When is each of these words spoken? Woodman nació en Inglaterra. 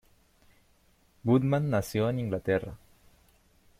Woodman 1.23 1.69
nació 1.69 2.09
en 2.09 2.17
Inglaterra. 2.17 2.73